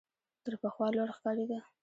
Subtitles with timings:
[0.43, 1.59] تر پخوا لوړ ښکارېده.